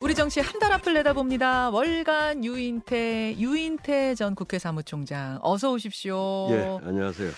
우리 0.00 0.14
정치 0.14 0.40
한 0.40 0.58
달 0.60 0.72
앞을 0.72 0.92
내다봅니다. 0.94 1.70
월간 1.70 2.44
유인태 2.44 3.36
유인태 3.38 4.14
전 4.14 4.34
국회 4.34 4.58
사무총장 4.58 5.38
어서 5.42 5.72
오십시오. 5.72 6.48
예, 6.50 6.78
안녕하세요. 6.86 7.30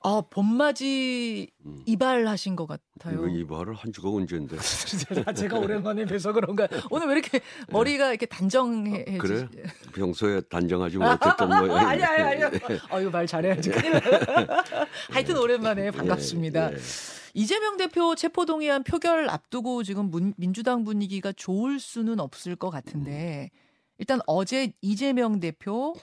아 0.00 0.22
봄맞이 0.30 1.50
음. 1.66 1.82
이발하신 1.84 2.54
것 2.54 2.66
같아요. 2.66 3.26
이거 3.26 3.28
이발을 3.28 3.74
한 3.74 3.92
주가 3.92 4.10
언제인데? 4.10 4.56
제가 5.34 5.58
오랜만에 5.58 6.04
뵈서 6.04 6.32
그런가. 6.32 6.68
오늘 6.90 7.08
왜 7.08 7.12
이렇게 7.14 7.40
머리가 7.68 8.10
이렇게 8.10 8.26
단정해? 8.26 9.04
아, 9.08 9.18
그래? 9.18 9.48
평소에 9.94 10.40
단정하지 10.42 10.98
못했던 10.98 11.48
뭐. 11.66 11.76
아니 11.76 12.02
아니 12.02 12.44
아니. 12.44 12.54
아유 12.90 13.10
말 13.10 13.26
잘해야지. 13.26 13.70
하여튼 15.10 15.36
오랜만에 15.38 15.90
반갑습니다. 15.90 16.70
예, 16.72 16.74
예. 16.76 16.78
이재명 17.34 17.76
대표 17.76 18.14
체포동의안 18.14 18.84
표결 18.84 19.28
앞두고 19.28 19.82
지금 19.82 20.10
문- 20.10 20.34
민주당 20.36 20.84
분위기가 20.84 21.32
좋을 21.32 21.80
수는 21.80 22.20
없을 22.20 22.54
것 22.56 22.70
같은데 22.70 23.50
일단 23.98 24.20
어제 24.26 24.72
이재명 24.80 25.40
대표 25.40 25.94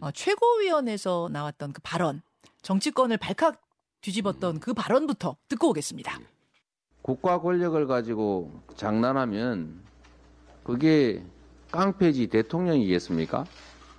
어, 0.00 0.10
최고위원회에서 0.12 1.28
나왔던 1.32 1.72
그 1.72 1.80
발언 1.82 2.22
정치권을 2.62 3.16
발칵 3.16 3.60
뒤집었던 4.00 4.60
그 4.60 4.72
발언부터 4.72 5.36
듣고 5.48 5.70
오겠습니다. 5.70 6.18
국가 7.02 7.40
권력을 7.40 7.86
가지고 7.86 8.52
장난하면 8.76 9.82
그게 10.64 11.24
깡패지 11.70 12.26
대통령이겠습니까? 12.28 13.44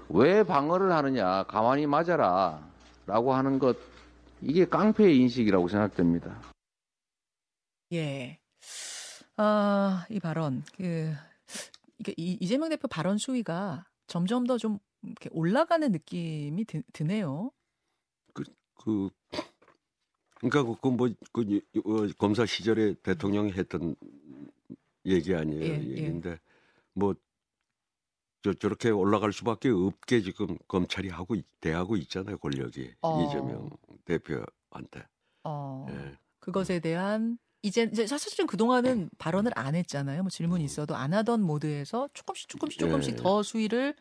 왜 0.10 0.44
방어를 0.44 0.92
하느냐, 0.92 1.44
가만히 1.44 1.88
맞아라, 1.88 2.70
라고 3.08 3.34
하는 3.34 3.60
것, 3.60 3.78
이게 4.42 4.66
깡패의 4.66 5.18
인식이라고 5.18 5.68
생각됩니다. 5.68 6.42
예. 7.94 8.40
아, 9.38 10.06
이 10.10 10.20
발언 10.20 10.64
그 10.78 11.14
이- 12.18 12.38
이재명 12.40 12.70
대표 12.70 12.88
발언 12.88 13.18
수위가 13.18 13.86
점점 14.08 14.46
더 14.46 14.58
좀 14.58 14.80
올라가는 15.32 15.92
느낌이 15.92 16.66
드, 16.66 16.82
드네요. 16.94 17.52
그 18.84 19.10
그러니까 20.36 20.64
그뭐 20.82 21.10
그, 21.32 21.62
어, 21.86 22.08
검사 22.18 22.46
시절에 22.46 22.96
대통령이 22.96 23.52
했던 23.54 23.96
얘기 25.06 25.36
아니에요. 25.36 25.62
예, 25.64 25.68
예. 25.70 25.90
얘기인데 25.92 26.40
뭐 26.94 27.14
저, 28.44 28.54
저렇게 28.54 28.90
올라갈 28.90 29.32
수밖에 29.34 29.70
없게 29.70 30.22
지금 30.22 30.58
검찰이 30.68 31.10
하고 31.10 31.36
있- 31.36 31.46
대하고 31.62 31.96
있잖아요 31.98 32.38
권력이 32.40 32.92
어. 33.02 33.22
이재명 33.22 33.70
대표한테. 34.06 35.06
어. 35.44 35.86
예. 35.92 36.18
그것에 36.40 36.80
대한 36.80 37.38
이제 37.62 37.88
이제 37.92 38.08
사실은 38.08 38.48
그 38.48 38.58
동안은 38.58 39.12
발언을 39.20 39.52
안 39.56 39.76
했잖아요. 39.76 40.24
뭐 40.24 40.30
질문이 40.32 40.64
있어도 40.64 40.96
안 40.96 41.14
하던 41.14 41.44
모드에서 41.44 42.10
조금씩 42.14 42.50
조금씩 42.50 42.80
조금씩 42.80 43.14
음. 43.14 43.18
예. 43.20 43.22
더 43.22 43.44
수위를 43.44 43.96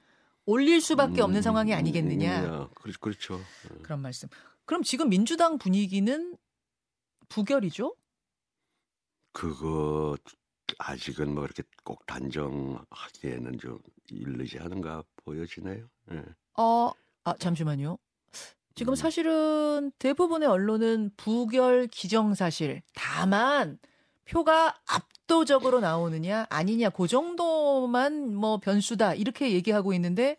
올릴 0.47 0.81
수밖에 0.81 1.21
없는 1.21 1.41
음, 1.41 1.43
상황이 1.43 1.73
음, 1.75 1.79
아니겠느냐 1.79 2.63
음, 2.63 2.69
그렇, 2.75 2.95
그렇죠. 2.99 3.39
예. 3.39 3.83
그런 3.83 4.01
말씀. 4.01 4.29
그럼 4.71 4.85
지금 4.85 5.09
민주당 5.09 5.59
분위기는 5.59 6.37
부결이죠? 7.29 7.97
그거 9.33 10.17
아직은 10.79 11.35
뭐 11.35 11.45
이렇게 11.45 11.65
꼭 11.83 12.07
단정하기에는 12.07 13.59
좀 13.59 13.81
이르지 14.11 14.61
않은가 14.61 15.03
보여지네요. 15.25 15.89
예. 16.13 16.25
어, 16.57 16.93
아 17.25 17.35
잠시만요. 17.37 17.99
지금 18.77 18.93
음. 18.93 18.95
사실은 18.95 19.91
대부분의 19.99 20.49
언론은 20.49 21.15
부결 21.17 21.89
기정사실. 21.89 22.83
다만 22.95 23.77
표가 24.25 24.81
압도적으로 24.87 25.81
나오느냐 25.81 26.47
아니냐 26.49 26.91
그 26.91 27.09
정도만 27.09 28.37
뭐 28.37 28.59
변수다 28.59 29.15
이렇게 29.15 29.51
얘기하고 29.51 29.93
있는데 29.95 30.37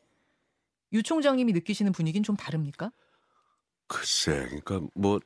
유 0.94 1.04
총장님이 1.04 1.52
느끼시는 1.52 1.92
분위기는 1.92 2.24
좀 2.24 2.38
다릅니까? 2.38 2.94
글쎄, 3.92 4.46
그러니까 4.64 4.88
뭐 4.96 5.20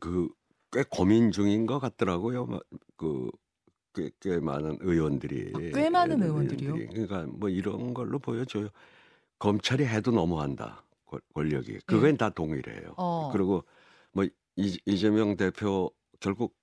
그 0.00 0.28
꽤 0.72 0.82
고민 0.90 1.30
중인 1.30 1.66
것 1.66 1.78
같더라고요. 1.78 2.46
마- 2.46 2.58
그 2.96 3.30
꽤, 3.94 4.10
꽤 4.20 4.40
많은 4.40 4.78
의원들이. 4.80 5.52
아, 5.54 5.58
꽤 5.72 5.88
많은 5.88 6.20
예, 6.20 6.24
의원들이요? 6.24 6.74
그러니까 6.90 7.26
뭐 7.28 7.48
이런 7.48 7.94
걸로 7.94 8.18
보여줘요. 8.18 8.70
검찰이 9.38 9.86
해도 9.86 10.10
너무한다. 10.10 10.84
권- 11.06 11.20
권력이. 11.32 11.78
그건 11.86 12.16
다 12.16 12.28
동일해요. 12.28 12.80
네. 12.80 12.92
어. 12.96 13.30
그리고 13.32 13.62
뭐 14.12 14.24
이, 14.56 14.80
이재명 14.84 15.36
대표 15.36 15.92
결국 16.18 16.56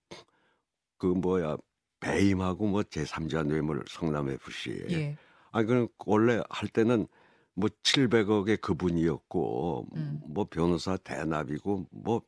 그 0.98 1.06
뭐야 1.06 1.56
배임하고 2.02 2.68
뭐 2.68 2.82
제3자 2.84 3.44
뇌물 3.44 3.84
성남 3.88 4.30
FC에 4.30 4.86
예. 4.92 5.18
아니 5.52 5.68
그럼 5.68 5.88
원래 6.06 6.42
할 6.50 6.68
때는 6.68 7.08
뭐 7.56 7.70
700억의 7.84 8.62
그분이었고 8.62 9.88
음. 9.96 10.22
뭐 10.28 10.46
변호사 10.50 10.98
대납이고 10.98 11.88
뭐 11.92 12.22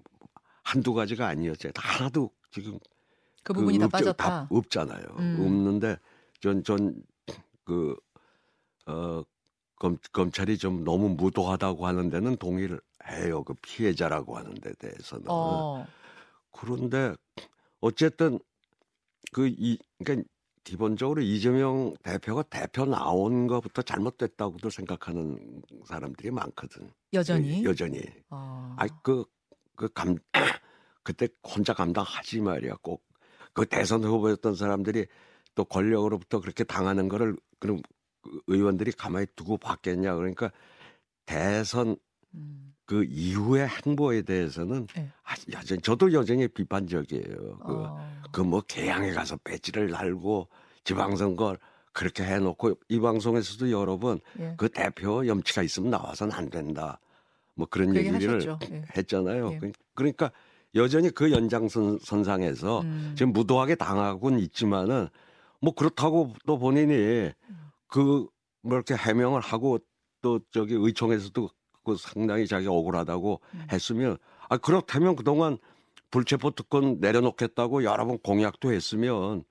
한두 0.64 0.94
가지가 0.94 1.28
아니었죠. 1.28 1.72
다 1.72 1.82
하나도 2.00 2.32
지금 2.52 2.80
그 3.44 3.54
부분이 3.54 3.80
다 3.80 3.86
없죠. 3.86 4.14
빠졌다. 4.14 4.48
없잖아요. 4.52 5.06
음. 5.20 5.38
없는데 5.42 5.98
전 6.42 6.64
전 6.64 7.02
그 7.66 7.96
어, 8.88 9.24
검, 9.78 9.98
검찰이 10.12 10.58
좀 10.58 10.84
너무 10.84 11.10
무도하다고 11.10 11.88
하는 11.88 12.10
데는 12.10 12.38
동의를 12.38 12.82
해요. 13.08 13.44
그 13.44 13.54
피해자라고 13.62 14.38
하는 14.38 14.54
데 14.56 14.74
대해서는. 14.76 15.26
어. 15.30 15.86
그런데 16.52 17.14
어쨌든 17.82 18.40
그 19.34 19.48
이 19.48 19.78
그러니까 20.04 20.28
기본적으로 20.64 21.22
이재명 21.22 21.94
대표가 22.04 22.44
대표 22.44 22.86
나온 22.86 23.48
것부터 23.48 23.82
잘못됐다고도 23.82 24.70
생각하는 24.70 25.62
사람들이 25.86 26.32
많거든. 26.32 26.90
여전히. 27.14 27.64
여전히. 27.64 28.02
어. 28.30 28.76
아, 28.78 28.88
그, 29.02 29.26
그 29.76 29.90
감, 29.94 30.16
그때 31.04 31.28
혼자 31.44 31.74
감당하지 31.74 32.42
말이야. 32.42 32.76
꼭 32.82 33.14
그 33.54 33.66
대선 33.66 34.04
후보였던 34.04 34.56
사람들이 34.56 35.06
또 35.56 35.64
권력으로부터 35.64 36.42
그렇게 36.42 36.64
당하는 36.64 37.08
거를 37.08 37.38
그럼 37.60 37.80
그 38.22 38.42
의원들이 38.48 38.92
가만히 38.94 39.28
두고 39.36 39.58
봤겠냐. 39.58 40.16
그러니까 40.16 40.52
대선 41.26 41.96
음. 42.34 42.73
그 42.86 43.06
이후의 43.06 43.68
행보에 43.68 44.24
대해서는 44.24 44.88
네. 44.96 45.10
아, 45.24 45.34
여전히 45.54 45.82
저도 45.82 46.12
여전히 46.14 46.48
비판적이에요. 46.48 47.58
그 47.60 47.64
어. 47.66 48.00
그뭐 48.32 48.62
개항에 48.68 49.12
가서 49.12 49.38
배지를 49.44 49.92
달고 49.92 50.48
지방선거 50.84 51.58
그렇게 51.94 52.24
해놓고 52.24 52.76
이 52.90 53.00
방송에서도 53.00 53.72
여러 53.72 53.98
번 53.98 54.20
예. 54.40 54.56
그 54.58 54.68
대표 54.68 55.26
염치가 55.26 55.62
있으면 55.64 55.92
나와서는 55.92 56.34
안 56.34 56.50
된다. 56.50 57.00
뭐 57.56 57.68
그런 57.70 57.94
그 57.94 57.98
얘기 58.00 58.12
얘기를. 58.14 58.44
예. 58.72 58.84
했잖아요. 58.98 59.54
예. 59.54 59.58
그- 59.60 59.72
그러니까 59.94 60.32
여전히 60.76 61.10
그 61.12 61.32
연장선 61.32 62.00
선상에서 62.02 62.82
음. 62.82 63.14
지금 63.16 63.32
무도하게 63.32 63.76
당하고는 63.76 64.40
있지만은 64.40 65.08
뭐 65.62 65.74
그렇다고 65.74 66.34
또 66.46 66.58
본인이 66.58 67.32
그 67.88 68.28
뭐 68.66 68.76
이렇게 68.78 68.96
해명을 68.96 69.42
하고 69.42 69.78
또 70.22 70.40
저기 70.52 70.74
의총에서도 70.74 71.50
그 71.84 71.96
상당히 71.98 72.48
자기 72.48 72.68
억울하다고 72.68 73.42
음. 73.54 73.68
했으면 73.72 74.18
아 74.50 74.58
그렇다면 74.58 75.16
그동안 75.16 75.58
불체포 76.12 76.52
특권 76.52 77.00
내려놓겠다고 77.00 77.84
여러 77.84 78.06
번 78.06 78.20
공약도 78.20 78.72
했으면 78.72 79.44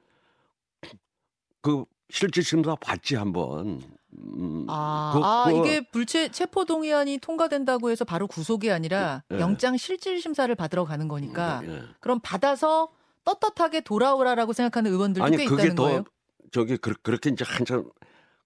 그 1.61 1.85
실질 2.11 2.43
심사 2.43 2.75
받지 2.77 3.15
한번. 3.17 3.83
음, 4.15 4.67
아, 4.69 5.13
그- 5.15 5.21
아 5.25 5.45
그거- 5.47 5.67
이게 5.67 5.81
불체 5.91 6.29
체포 6.29 6.65
동의안이 6.67 7.19
통과된다고 7.19 7.91
해서 7.91 8.05
바로 8.05 8.27
구속이 8.27 8.71
아니라 8.71 9.23
예. 9.33 9.39
영장 9.41 9.77
실질 9.79 10.21
심사를 10.21 10.55
받으러 10.55 10.85
가는 10.85 11.09
거니까 11.09 11.63
예. 11.65 11.83
그럼 12.01 12.21
받아서 12.23 12.91
떳떳하게 13.25 13.81
돌아오라라고 13.81 14.53
생각하는 14.53 14.91
의원들도 14.93 15.25
아니 15.25 15.37
꽤 15.39 15.45
그게 15.47 15.63
있다는 15.63 15.75
더 15.77 15.83
거예요. 15.85 16.05
저기 16.53 16.77
그, 16.77 16.93
그렇게 17.03 17.31
이제 17.31 17.43
한참 17.49 17.89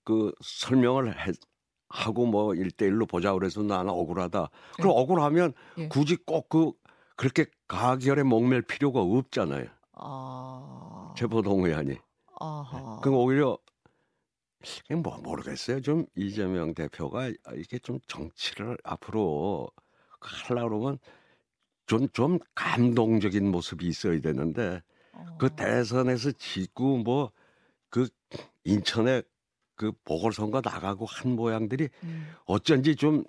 그 0.04 0.30
설명을 0.40 1.18
해, 1.26 1.32
하고 1.88 2.26
뭐 2.26 2.54
일대일로 2.54 3.06
보자 3.06 3.32
그래서 3.32 3.62
나는 3.62 3.90
억울하다. 3.90 4.50
그럼 4.76 4.90
예. 4.90 5.00
억울하면 5.00 5.52
예. 5.78 5.88
굳이 5.88 6.16
꼭 6.16 6.48
그 6.48 6.72
그렇게 7.16 7.46
가결에 7.66 8.22
목맬 8.22 8.62
필요가 8.62 9.00
없잖아요. 9.00 9.66
아, 9.94 11.14
체포동의안이. 11.16 11.96
아하. 12.38 13.00
그 13.02 13.10
오히려 13.10 13.58
그냥 14.86 15.02
뭐 15.02 15.16
모르겠어요. 15.18 15.80
좀 15.80 16.06
이재명 16.14 16.74
대표가 16.74 17.30
이게 17.54 17.78
좀 17.78 17.98
정치를 18.06 18.76
앞으로 18.84 19.70
하려고 20.20 20.68
그러면 20.80 20.98
좀, 21.86 22.08
좀 22.10 22.38
감동적인 22.54 23.50
모습이 23.50 23.86
있어야 23.86 24.20
되는데 24.20 24.82
어. 25.12 25.24
그 25.38 25.48
대선에서 25.54 26.32
지고 26.32 26.98
뭐 26.98 27.32
그 27.90 28.08
인천에 28.64 29.22
그 29.76 29.92
보궐선거 30.04 30.60
나가고 30.64 31.06
한 31.06 31.36
모양들이 31.36 31.88
음. 32.02 32.28
어쩐지 32.46 32.96
좀 32.96 33.24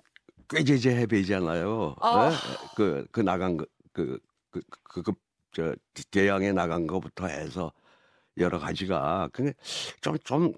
꾀죄죄해 0.48 1.06
보이잖아요. 1.06 1.94
아. 2.00 2.30
예? 2.30 2.68
그, 2.74 3.06
그 3.12 3.20
나간 3.20 3.56
거, 3.56 3.66
그, 3.92 4.18
그, 4.50 4.60
그, 4.82 5.02
그, 5.02 5.12
저, 5.52 5.74
개항에 6.10 6.52
나간 6.52 6.86
거부터 6.86 7.26
해서 7.26 7.72
여러 8.38 8.58
가지가. 8.58 9.28
근데 9.32 9.52
좀, 10.00 10.18
좀, 10.24 10.52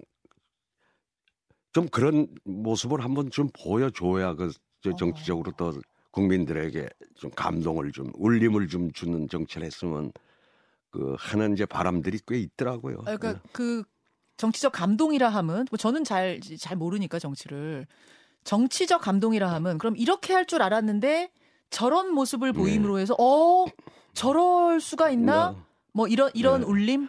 좀 1.73 1.87
그런 1.89 2.27
모습을 2.45 3.03
한번 3.03 3.29
좀 3.29 3.49
보여줘야 3.53 4.35
그저 4.35 4.91
어. 4.91 4.95
정치적으로 4.97 5.51
더 5.53 5.73
국민들에게 6.11 6.87
좀 7.15 7.31
감동을 7.31 7.91
좀 7.91 8.11
울림을 8.15 8.67
좀 8.67 8.91
주는 8.91 9.27
정치를 9.29 9.65
했으면 9.65 10.11
그 10.89 11.15
하는 11.17 11.53
이제 11.53 11.65
바람들이 11.65 12.19
꽤 12.27 12.39
있더라고요. 12.39 12.97
아, 13.05 13.15
그러니까 13.17 13.41
그 13.53 13.83
정치적 14.41 14.71
감동이라 14.71 15.29
함은 15.29 15.65
뭐 15.69 15.77
저는 15.77 16.03
잘 16.03 16.39
잘 16.59 16.75
모르니까 16.75 17.19
정치를 17.19 17.85
정치적 18.43 18.99
감동이라 19.01 19.51
함은 19.51 19.77
그럼 19.77 19.95
이렇게 19.95 20.33
할 20.33 20.45
줄 20.47 20.63
알았는데 20.63 21.31
저런 21.69 22.11
모습을 22.13 22.51
보임으로 22.51 22.97
해서 22.97 23.15
어 23.19 23.65
저럴 24.13 24.81
수가 24.81 25.11
있나 25.11 25.51
네. 25.51 25.57
뭐 25.93 26.07
이런 26.07 26.31
이런 26.33 26.61
네. 26.61 26.67
울림 26.67 27.07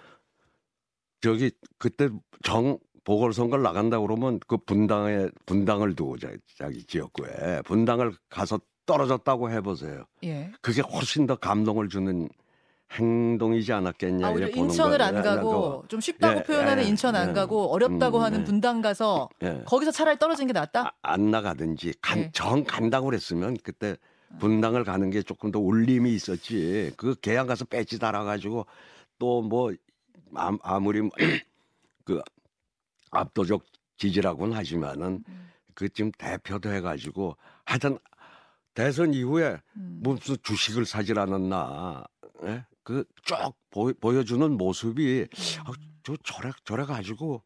저기 1.23 1.51
그때 1.79 2.11
정 2.43 2.79
보궐선거를 3.05 3.63
나간다 3.63 3.99
그러면 3.99 4.39
그 4.47 4.59
분당에 4.59 5.29
분당을 5.47 5.95
두고 5.97 6.19
자- 6.19 6.29
자기 6.59 6.85
지역구에 6.85 7.63
분당을 7.65 8.13
가서 8.29 8.61
떨어졌다고 8.85 9.51
해보세요. 9.51 10.05
예. 10.25 10.53
그게 10.61 10.83
훨씬 10.83 11.27
더 11.27 11.37
감동을 11.37 11.89
주는 11.89 12.29
행동이지 12.93 13.73
않았겠냐. 13.73 14.27
아, 14.27 14.31
오히려 14.31 14.49
인천을. 14.49 15.01
안 15.03 15.23
가고 15.23 15.85
좀 15.89 16.01
쉽다고 16.01 16.41
예, 16.41 16.43
표현하는 16.43 16.85
예, 16.85 16.89
인천 16.89 17.15
안 17.17 17.31
예. 17.31 17.33
가고 17.33 17.73
어렵다고 17.73 18.19
음, 18.19 18.23
하는 18.23 18.39
네. 18.39 18.45
분당 18.45 18.81
가서 18.83 19.29
예. 19.43 19.63
거기서 19.67 19.91
차라리 19.91 20.19
떨어진 20.19 20.47
게 20.47 20.53
낫다. 20.53 20.89
아, 20.89 20.93
안 21.03 21.31
나가든지 21.31 21.95
간, 22.01 22.19
예. 22.19 22.31
정 22.33 22.65
간다고 22.65 23.07
그랬으면 23.07 23.57
그때 23.63 23.97
분당을 24.39 24.85
가는 24.85 25.11
게 25.11 25.23
조금 25.23 25.51
더 25.51 25.59
울림이 25.59 26.13
있었지. 26.15 26.93
그 26.97 27.15
개양 27.21 27.47
가서 27.47 27.65
배지 27.65 27.99
달아가지고 27.99 28.67
또 29.19 29.43
뭐 29.43 29.73
아무리 30.63 31.01
그 32.05 32.21
압도적 33.11 33.65
지지라고는 33.99 34.57
하지만은 34.57 35.23
음. 35.29 35.51
그 35.75 35.89
지금 35.89 36.11
대표도 36.19 36.73
해가지고 36.73 37.37
하여튼 37.65 37.99
대선 38.75 39.13
이후에 39.15 39.59
음. 39.77 40.01
무슨 40.03 40.37
주식을 40.43 40.87
사질 40.87 41.19
않았나. 41.19 42.05
예? 42.45 42.65
그 42.83 43.05
쭉 43.25 43.55
보여주는 44.01 44.53
모습이 44.53 45.21
음. 45.31 45.63
아, 45.67 45.73
저 46.03 46.17
저래 46.25 46.51
저래 46.65 46.85
가지고 46.85 47.43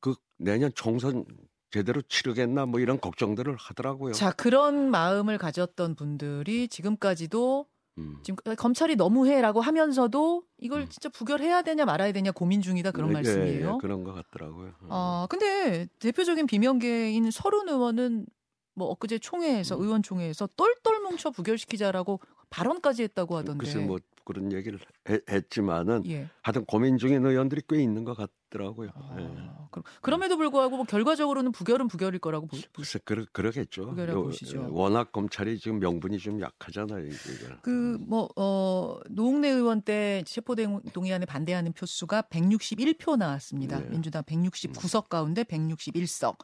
그 0.00 0.14
내년 0.36 0.72
총선 0.74 1.24
제대로 1.70 2.02
치르겠나 2.02 2.66
뭐 2.66 2.80
이런 2.80 3.00
걱정들을 3.00 3.56
하더라고요. 3.56 4.12
자 4.12 4.30
그런 4.32 4.90
마음을 4.90 5.38
가졌던 5.38 5.94
분들이 5.94 6.68
지금까지도 6.68 7.66
음. 7.98 8.18
지금 8.24 8.56
검찰이 8.56 8.96
너무해라고 8.96 9.60
하면서도 9.60 10.42
이걸 10.58 10.82
음. 10.82 10.88
진짜 10.88 11.08
부결해야 11.08 11.62
되냐 11.62 11.84
말아야 11.84 12.12
되냐 12.12 12.32
고민 12.32 12.60
중이다 12.60 12.90
그런 12.90 13.10
예, 13.10 13.12
말씀이에요. 13.14 13.74
예, 13.74 13.78
그런 13.80 14.02
것 14.04 14.12
같더라고요. 14.12 14.72
아 14.88 15.26
근데 15.30 15.86
대표적인 16.00 16.46
비명계인 16.46 17.30
서른 17.30 17.68
의원은 17.68 18.26
뭐 18.74 18.88
엊그제 18.88 19.18
총회에서 19.20 19.76
음. 19.76 19.82
의원총회에서 19.82 20.48
똘똘 20.56 21.00
뭉쳐 21.00 21.30
부결시키자라고 21.30 22.18
발언까지 22.50 23.04
했다고 23.04 23.36
하던데. 23.36 23.64
글쎄 23.64 23.78
뭐 23.78 23.98
그런 24.24 24.52
얘기를 24.52 24.78
했, 25.08 25.50
지만은 25.50 26.04
예. 26.06 26.28
하여튼 26.42 26.64
고민 26.64 26.98
중인 26.98 27.24
의원들이 27.24 27.62
꽤 27.68 27.82
있는 27.82 28.04
것 28.04 28.16
같더라고요. 28.16 28.88
예. 28.88 29.22
아, 29.38 29.68
그럼 29.70 29.84
그럼에도 30.00 30.36
불구하고 30.36 30.76
뭐 30.76 30.84
결과적으로는 30.86 31.52
부결은 31.52 31.88
부결일 31.88 32.18
거라고 32.20 32.46
보, 32.46 32.56
보, 32.56 32.62
글쎄 32.76 32.98
그러, 33.04 33.24
그러겠죠. 33.32 33.94
요- 33.96 34.22
보시죠. 34.24 34.68
워낙 34.72 35.12
검찰이 35.12 35.58
지금 35.58 35.78
명분이 35.78 36.18
좀 36.18 36.40
약하잖아요. 36.40 37.08
그뭐 37.62 38.28
어, 38.36 38.98
노웅래 39.10 39.48
의원 39.48 39.82
때 39.82 40.22
체포동의안에 40.26 41.26
반대하는 41.26 41.72
표수가 41.72 42.22
161표 42.22 43.16
나왔습니다. 43.16 43.80
네. 43.80 43.88
민주당 43.90 44.22
169석 44.22 45.08
가운데 45.08 45.44
161석. 45.44 46.38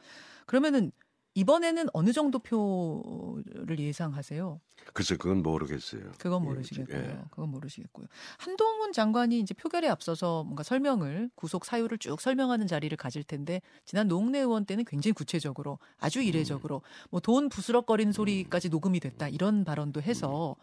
그러면은 0.47 0.93
이번에는 1.35 1.87
어느 1.93 2.13
정도 2.13 2.39
표를 2.39 3.79
예상하세요? 3.79 4.61
글쎄 4.93 5.17
그건 5.17 5.43
모르겠어요. 5.43 6.13
그건 6.19 6.43
예, 6.43 6.47
모르시겠고요. 6.47 6.99
예. 6.99 7.19
그건 7.31 7.51
모르시겠고요. 7.51 8.07
한동훈 8.39 8.93
장관이 8.93 9.39
이제 9.39 9.55
표결에 9.55 9.89
앞서서 9.89 10.43
뭔가 10.45 10.63
설명을 10.63 11.31
구속 11.35 11.65
사유를 11.65 11.99
쭉 11.99 12.21
설명하는 12.21 12.67
자리를 12.67 12.97
가질 12.97 13.23
텐데 13.23 13.61
지난 13.85 14.09
노웅래 14.09 14.41
의원 14.41 14.65
때는 14.65 14.85
굉장히 14.85 15.13
구체적으로 15.13 15.79
아주 15.99 16.21
이례적으로 16.23 16.83
뭐돈 17.11 17.51
부스럭거리는 17.51 18.13
소리까지 18.13 18.69
녹음이 18.69 19.01
됐다 19.01 19.29
이런 19.29 19.65
발언도 19.65 20.03
해서 20.03 20.57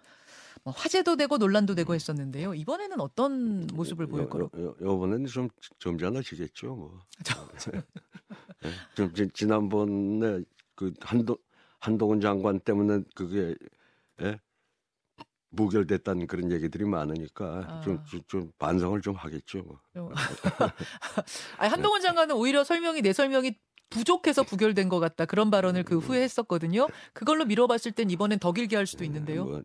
뭐 0.63 0.74
화제도 0.75 1.16
되고 1.16 1.38
논란도 1.38 1.75
되고 1.75 1.94
했었는데요. 1.94 2.54
이번에는 2.54 3.00
어떤 3.00 3.68
모습을 3.68 4.08
보일 4.08 4.28
거로? 4.30 4.50
요번에는 4.81 5.25
좀 5.28 5.50
점잖아지겠죠. 5.80 6.75
뭐. 6.75 7.00
예. 8.65 8.69
좀 8.95 9.13
지- 9.13 9.30
지난번에 9.33 10.44
그 10.75 10.94
한도 11.01 11.38
한동훈 11.80 12.21
장관 12.21 12.59
때문에 12.59 13.04
그게 13.15 13.56
예? 14.21 14.39
무결됐다는 15.50 16.27
그런 16.27 16.51
얘기들이 16.51 16.86
많으니까 16.86 17.65
아. 17.68 17.81
좀, 18.27 18.51
반성을 18.57 19.00
좀 19.01 19.15
하겠죠. 19.15 19.59
뭐. 19.63 19.80
좀- 19.94 20.09
아니, 21.57 21.69
한동훈 21.69 22.01
장관은 22.01 22.36
오히려 22.36 22.63
설명이 22.63 23.01
내 23.01 23.13
설명이 23.13 23.57
부족해서 23.89 24.44
부결된 24.44 24.89
것 24.89 25.00
같다 25.00 25.25
그런 25.25 25.50
발언을 25.50 25.83
그 25.83 25.98
후에 25.98 26.21
했었거든요. 26.21 26.88
그걸로 27.13 27.45
미뤄봤을 27.45 27.94
땐 27.94 28.10
이번엔 28.10 28.39
더 28.39 28.51
길게 28.51 28.75
할 28.75 28.86
수도 28.86 29.06
있는데요. 29.06 29.45
뭐 29.45 29.62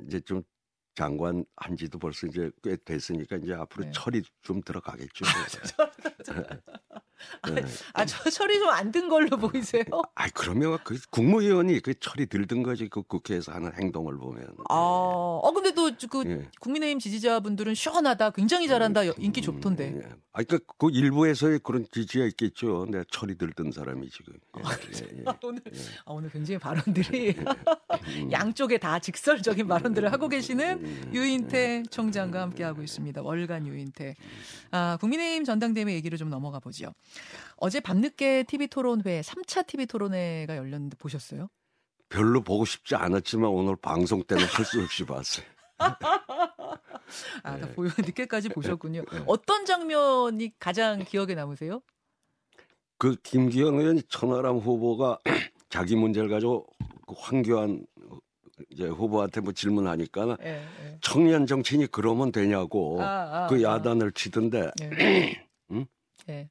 이제 0.00 0.20
좀 0.20 0.42
장관 0.96 1.44
한지도 1.56 1.98
벌써 1.98 2.26
이제 2.26 2.50
꽤 2.62 2.76
됐으니까 2.84 3.36
이제 3.36 3.52
앞으로 3.54 3.84
네. 3.84 3.90
철이 3.94 4.22
좀 4.42 4.60
들어가겠죠. 4.62 5.24
네. 7.54 7.62
아, 7.94 8.04
저 8.04 8.28
철이 8.30 8.58
좀 8.58 8.68
안 8.70 8.92
든 8.92 9.08
걸로 9.08 9.36
보이세요? 9.36 9.84
아이 10.14 10.30
그러면 10.34 10.78
그 10.84 10.98
국무위원이 11.10 11.80
그 11.80 11.94
철이 11.98 12.26
들든 12.26 12.62
거지 12.62 12.88
그 12.88 13.02
국회에서 13.02 13.52
하는 13.52 13.72
행동을 13.74 14.16
보면. 14.16 14.44
아, 14.68 14.74
어 14.74 15.50
근데 15.54 15.72
또그 15.72 16.22
예. 16.26 16.48
국민의힘 16.60 16.98
지지자분들은 16.98 17.74
시원하다, 17.74 18.30
굉장히 18.30 18.68
잘한다, 18.68 19.06
여- 19.06 19.14
인기 19.18 19.40
음, 19.40 19.42
좋던데. 19.42 19.94
예. 19.96 20.08
아, 20.32 20.42
그러니까 20.42 20.58
그 20.78 20.88
일부에서의 20.92 21.60
그런 21.64 21.86
지지가 21.90 22.26
있겠죠. 22.26 22.86
내가 22.90 23.04
철이 23.10 23.36
들던 23.38 23.72
사람이 23.72 24.08
지금. 24.10 24.34
예, 24.58 24.62
예, 24.62 25.18
예. 25.18 25.22
아, 25.26 25.36
오늘 25.42 25.60
아, 26.04 26.12
오늘 26.12 26.30
굉장히 26.30 26.58
발언들이 26.58 27.34
음. 27.38 28.32
양쪽에 28.32 28.78
다 28.78 28.98
직설적인 28.98 29.66
발언들을 29.66 30.12
하고 30.12 30.28
계시는 30.28 30.84
음, 30.84 30.85
유인태 31.12 31.84
총장과 31.90 32.40
함께하고 32.40 32.82
있습니다. 32.82 33.22
월간 33.22 33.66
유인태. 33.66 34.14
아, 34.70 34.96
국민의힘 35.00 35.44
전당대회 35.44 35.92
얘기를 35.94 36.18
좀 36.18 36.30
넘어가 36.30 36.58
보죠. 36.60 36.92
어제 37.56 37.80
밤늦게 37.80 38.44
TV 38.44 38.68
토론회, 38.68 39.20
3차 39.20 39.66
TV 39.66 39.86
토론회가 39.86 40.56
열렸는데 40.56 40.96
보셨어요? 40.96 41.48
별로 42.08 42.40
보고 42.40 42.64
싶지 42.64 42.94
않았지만 42.94 43.50
오늘 43.50 43.76
방송 43.76 44.22
때는 44.22 44.44
할수 44.44 44.80
없이 44.80 45.04
봤어요. 45.04 45.46
아, 45.78 45.98
다 47.42 47.56
네. 47.56 47.72
보여 47.74 47.90
늦게까지 47.98 48.48
보셨군요. 48.50 49.04
네. 49.10 49.22
어떤 49.26 49.64
장면이 49.64 50.52
가장 50.58 51.04
기억에 51.04 51.34
남으세요? 51.34 51.80
그 52.98 53.16
김기현 53.22 53.74
의원이 53.74 54.02
천하람 54.08 54.56
후보가 54.56 55.18
자기 55.68 55.96
문제를 55.96 56.28
가지고 56.28 56.66
그 57.06 57.14
황교안 57.18 57.86
이제 58.70 58.86
후보한테 58.86 59.40
뭐 59.40 59.52
질문하니까 59.52 60.36
예, 60.42 60.48
예. 60.84 60.98
청년 61.00 61.46
정치인이 61.46 61.86
그러면 61.88 62.32
되냐고 62.32 63.00
아, 63.02 63.44
아, 63.44 63.46
그 63.48 63.56
아. 63.66 63.74
야단을 63.74 64.12
치던데 64.12 64.70
예. 64.82 65.46
응? 65.72 65.86
예. 66.28 66.48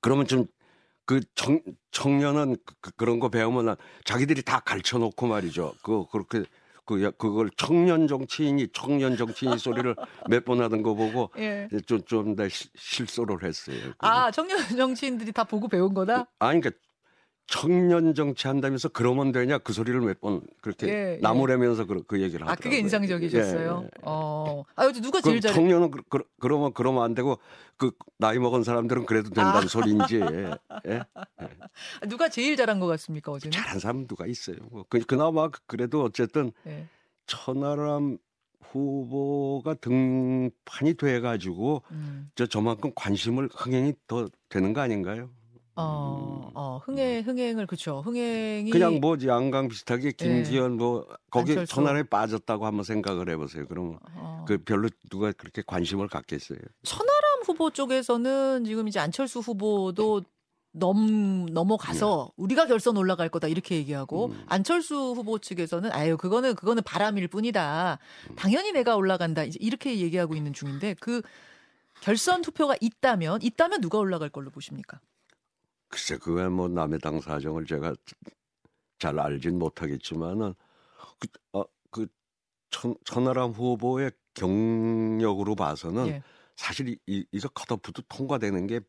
그러면 0.00 0.26
좀그 0.26 1.20
청, 1.34 1.60
청년은 1.92 2.56
그, 2.80 2.90
그런 2.96 3.20
거 3.20 3.28
배우면 3.28 3.76
자기들이 4.04 4.42
다 4.42 4.60
가르쳐 4.60 4.98
놓고 4.98 5.26
말이죠. 5.28 5.74
그 5.82 6.06
그렇게 6.10 6.42
그 6.84 7.02
야- 7.04 7.10
그걸 7.12 7.50
청년 7.56 8.06
정치인이 8.06 8.68
청년 8.72 9.16
정치인 9.16 9.58
소리를 9.58 9.94
몇 10.30 10.44
번 10.44 10.60
하던 10.62 10.82
거 10.82 10.94
보고 10.94 11.30
예. 11.38 11.68
좀좀더 11.86 12.44
실소를 12.76 13.42
했어요. 13.44 13.76
아, 13.98 14.30
청년 14.30 14.58
정치인들이 14.76 15.32
다 15.32 15.42
보고 15.44 15.66
배운 15.68 15.94
거다? 15.94 16.28
아니 16.38 16.60
그러니까 16.60 16.70
청년 17.46 18.12
정치 18.14 18.48
한다면서 18.48 18.88
그러면 18.88 19.30
되냐 19.30 19.58
그 19.58 19.72
소리를 19.72 20.00
몇 20.00 20.20
번 20.20 20.40
그렇게 20.60 20.88
예, 20.88 20.92
예. 21.14 21.18
나무라면서 21.22 21.86
그, 21.86 22.02
그 22.02 22.20
얘기를 22.20 22.40
하더라고요. 22.46 22.52
아, 22.52 22.54
그게 22.56 22.78
인상적이셨어요. 22.78 23.80
예, 23.82 23.84
예. 23.86 23.90
어. 24.02 24.64
아, 24.74 24.90
누가 24.92 25.20
제일 25.20 25.36
그 25.36 25.40
잘해? 25.42 25.54
청년은 25.54 25.90
그, 25.92 26.02
그, 26.08 26.18
그러면 26.40 26.72
그러면 26.74 27.04
안 27.04 27.14
되고 27.14 27.38
그 27.76 27.92
나이 28.18 28.38
먹은 28.38 28.64
사람들은 28.64 29.06
그래도 29.06 29.30
된다는 29.30 29.64
아. 29.64 29.68
소리인지 29.68 30.20
예? 30.86 31.02
아, 31.14 32.06
누가 32.08 32.28
제일 32.28 32.56
잘한 32.56 32.80
것 32.80 32.86
같습니까, 32.88 33.30
어제는? 33.32 33.52
잘한 33.52 33.78
사람 33.78 34.06
누가 34.06 34.26
있어요. 34.26 34.56
뭐 34.70 34.84
그, 34.88 34.98
그나마 35.00 35.48
그래도 35.66 36.02
어쨌든 36.02 36.50
예. 36.66 36.88
천하람 37.26 38.18
후보가 38.60 39.74
등판이 39.74 40.94
돼가지고 40.98 41.82
음. 41.92 42.30
저 42.34 42.46
저만큼 42.46 42.90
관심을 42.96 43.48
흥행이 43.54 43.94
더 44.08 44.28
되는 44.48 44.72
거 44.72 44.80
아닌가요? 44.80 45.30
어, 45.76 46.50
어, 46.54 46.80
흥행, 46.84 47.22
흥행을, 47.22 47.66
그쵸. 47.66 48.00
흥행이. 48.04 48.70
그냥 48.70 48.98
뭐 49.00 49.16
양강 49.22 49.68
비슷하게 49.68 50.12
김기현 50.12 50.78
뭐 50.78 51.06
거기 51.30 51.52
안철수. 51.52 51.74
천하람에 51.74 52.04
빠졌다고 52.04 52.64
한번 52.64 52.82
생각을 52.82 53.28
해보세요. 53.28 53.66
그러면 53.68 53.98
어. 54.14 54.44
그 54.48 54.56
별로 54.58 54.88
누가 55.10 55.32
그렇게 55.32 55.62
관심을 55.66 56.08
갖겠어요. 56.08 56.58
천하람 56.82 57.42
후보 57.44 57.70
쪽에서는 57.70 58.64
지금 58.64 58.88
이제 58.88 58.98
안철수 58.98 59.40
후보도 59.40 60.22
넘 60.72 61.46
넘어가서 61.46 62.32
우리가 62.36 62.66
결선 62.66 62.96
올라갈 62.98 63.28
거다 63.30 63.48
이렇게 63.48 63.76
얘기하고 63.76 64.26
음. 64.26 64.44
안철수 64.46 64.94
후보 64.94 65.38
측에서는 65.38 65.90
아유 65.92 66.16
그거는 66.16 66.54
그거는 66.54 66.82
바람일 66.84 67.28
뿐이다. 67.28 67.98
음. 68.30 68.34
당연히 68.36 68.72
내가 68.72 68.96
올라간다. 68.96 69.44
이제 69.44 69.58
이렇게 69.60 69.98
얘기하고 70.00 70.34
있는 70.34 70.52
중인데 70.52 70.94
그 71.00 71.22
결선 72.00 72.42
투표가 72.42 72.76
있다면 72.80 73.40
있다면 73.42 73.80
누가 73.80 73.98
올라갈 73.98 74.28
걸로 74.28 74.50
보십니까? 74.50 75.00
글쎄 75.88 76.16
그게 76.18 76.48
뭐 76.48 76.68
남의 76.68 76.98
당 77.00 77.20
사정을 77.20 77.66
제가 77.66 77.94
잘 78.98 79.18
알진 79.18 79.58
못하겠지만은 79.58 80.54
그, 81.18 81.28
어, 81.52 81.64
그 81.90 82.06
천, 82.70 82.94
천하람 83.04 83.50
후보의 83.50 84.10
경력으로 84.34 85.54
봐서는 85.54 86.08
예. 86.08 86.22
사실 86.56 86.88
이, 86.88 86.98
이- 87.06 87.26
이거 87.32 87.48
컷오프도 87.48 88.02
통과되는 88.08 88.66
게 88.66 88.80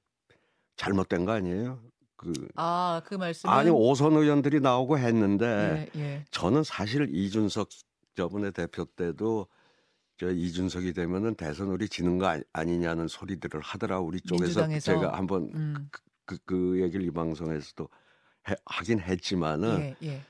잘못된 0.78 1.26
거 1.26 1.34
아니에요? 1.34 1.82
그 2.16 2.34
아, 2.56 3.02
그 3.06 3.16
말씀은 3.16 3.54
아니 3.54 3.70
오선 3.70 4.14
의원들이 4.14 4.60
나오고 4.60 4.98
했는데 4.98 5.90
예, 5.96 6.02
예. 6.02 6.26
저는 6.32 6.64
사실 6.64 7.08
이준석 7.14 7.70
저번에 8.16 8.50
대표 8.52 8.86
때도 8.86 9.48
저 10.18 10.32
이준석이 10.32 10.94
되면은 10.94 11.36
대선 11.36 11.68
우리 11.70 11.88
지는 11.88 12.18
거 12.18 12.26
아니- 12.26 12.44
아니냐는 12.54 13.08
소리들을 13.08 13.62
하더라 13.62 14.00
우리 14.00 14.20
쪽에서 14.22 14.46
민주당에서? 14.68 14.86
제가 14.94 15.16
한번 15.16 15.52
음. 15.54 15.90
그, 16.28 16.38
그 16.46 16.80
얘기를 16.82 17.04
이 17.04 17.10
방송에서도 17.10 17.88
해- 18.50 18.56
하긴 18.66 19.00
했지만은 19.00 19.80
예, 19.80 20.08
예. 20.08 20.22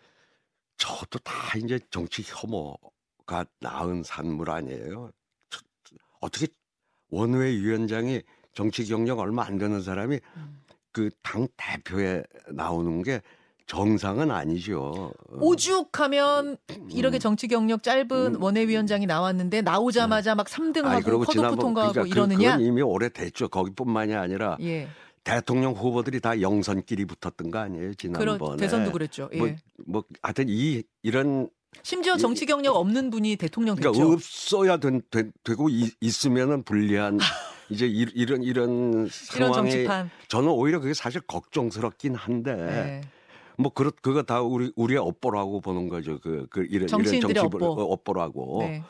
저도 0.77 1.19
다 1.19 1.33
이제 1.57 1.79
정치 1.89 2.23
혐오가 2.25 3.45
낳은 3.59 4.03
산물 4.03 4.49
아니에요. 4.51 5.11
저- 5.49 5.59
저- 5.83 5.95
어떻게 6.21 6.47
원외 7.09 7.49
위원장이 7.57 8.21
정치 8.53 8.85
경력 8.85 9.19
얼마 9.19 9.43
안 9.43 9.57
되는 9.57 9.81
사람이 9.81 10.19
음. 10.37 10.61
그당 10.91 11.47
대표에 11.57 12.23
나오는 12.51 13.01
게 13.03 13.21
정상은 13.65 14.31
아니죠. 14.31 15.11
어. 15.29 15.37
오죽하면 15.39 16.57
이렇게 16.89 17.19
정치 17.19 17.47
경력 17.47 17.83
짧은 17.83 18.35
음. 18.35 18.41
원외위원장이 18.41 19.05
나왔는데 19.07 19.61
나오자마자 19.61 20.35
막 20.35 20.47
3등하고 20.47 20.85
아니, 20.87 21.03
컷오프 21.03 21.55
통과하고 21.57 21.91
그러니까 21.93 22.01
그- 22.03 22.07
이러느냐? 22.07 22.51
그건 22.53 22.61
이미 22.65 22.81
오래됐죠. 22.81 23.49
거기뿐만이 23.49 24.15
아니라 24.15 24.57
예. 24.61 24.87
대통령 25.27 25.73
후보들이 25.73 26.21
다 26.21 26.39
영선끼리 26.39 27.03
붙었던 27.05 27.51
거 27.51 27.59
아니에요 27.59 27.93
지난번에. 27.95 28.37
그런 28.37 28.57
대선도 28.57 28.91
그랬죠. 28.93 29.29
예. 29.33 29.37
뭐, 29.37 29.49
뭐 29.85 30.03
하여튼 30.21 30.45
이 30.47 30.83
이런 31.03 31.49
심지어 31.83 32.15
정치 32.15 32.45
경력 32.45 32.77
없는 32.77 33.09
분이 33.09 33.35
대통령 33.35 33.75
됐죠. 33.75 33.91
그러니까 33.91 34.13
없어야 34.15 34.77
된, 34.77 35.01
되, 35.11 35.23
고 35.53 35.69
있 35.69 36.25
으면은 36.25 36.63
불리한 36.63 37.17
이제 37.69 37.85
이, 37.85 38.05
이런 38.15 38.41
이런 38.41 38.43
이런 38.43 39.09
상황에 39.11 39.69
정치판. 39.69 40.09
저는 40.29 40.49
오히려 40.49 40.79
그게 40.79 40.93
사실 40.93 41.19
걱정스럽긴 41.21 42.15
한데 42.15 42.51
예. 42.51 43.01
뭐 43.57 43.73
그렇 43.73 43.91
그거 44.01 44.23
다 44.23 44.41
우리 44.41 44.71
우리의 44.77 44.99
업보라고 44.99 45.59
보는 45.59 45.89
거죠. 45.89 46.19
그, 46.19 46.47
그 46.49 46.65
이런 46.69 46.87
정치인들의 46.87 47.31
이런 47.31 47.49
정치 47.51 47.65
업보. 47.65 47.81
업보라고. 47.81 48.59
네. 48.61 48.81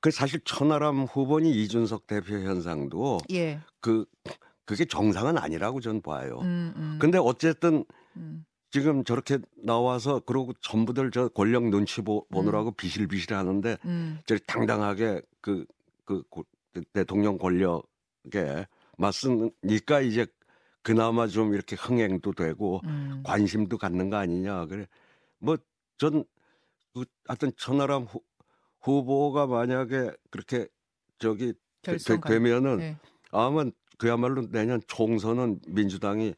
그 0.00 0.10
사실 0.10 0.40
천하람 0.44 1.04
후보니 1.04 1.50
이준석 1.62 2.08
대표 2.08 2.34
현상도 2.34 3.18
예. 3.30 3.60
그 3.80 4.04
그게 4.66 4.84
정상은 4.84 5.38
아니라고 5.38 5.80
저는 5.80 6.02
봐요. 6.02 6.40
음, 6.42 6.72
음, 6.76 6.98
근데 7.00 7.18
어쨌든 7.18 7.84
음. 8.16 8.44
지금 8.70 9.04
저렇게 9.04 9.38
나와서 9.56 10.20
그러고 10.20 10.52
전부들 10.60 11.10
저 11.12 11.28
권력 11.28 11.64
눈치 11.68 12.02
보, 12.02 12.26
보느라고 12.28 12.72
비실비실 12.72 13.32
하는데 13.32 13.78
음. 13.84 14.18
저 14.26 14.36
당당하게 14.46 15.22
그, 15.40 15.64
그 16.04 16.22
고- 16.28 16.44
대통령 16.92 17.38
권력에 17.38 18.66
맞서니까 18.98 20.00
이제 20.00 20.26
그나마 20.82 21.26
좀 21.26 21.54
이렇게 21.54 21.74
흥행도 21.76 22.32
되고 22.32 22.80
음. 22.84 23.22
관심도 23.24 23.78
갖는 23.78 24.10
거 24.10 24.16
아니냐 24.16 24.66
그래 24.66 24.86
뭐 25.38 25.56
전 25.98 26.24
그, 26.92 27.04
하여튼 27.26 27.52
천하람 27.56 28.02
후, 28.04 28.20
후보가 28.82 29.46
만약에 29.46 30.10
그렇게 30.30 30.68
저기 31.18 31.54
되, 31.82 31.92
결선 31.92 32.20
가- 32.20 32.28
되면은 32.28 32.76
네. 32.78 32.96
아마 33.30 33.64
그야말로 33.98 34.48
내년 34.50 34.80
총선은 34.86 35.60
민주당이 35.68 36.34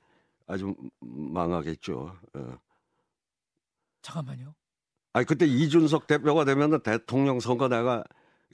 아주 0.46 0.74
망하겠죠. 1.00 2.12
어. 2.34 2.58
잠깐만요. 4.02 4.54
아니 5.12 5.26
그때 5.26 5.46
이준석 5.46 6.06
대표가 6.06 6.44
되면은 6.44 6.80
대통령 6.80 7.40
선거 7.40 7.68
내가 7.68 8.04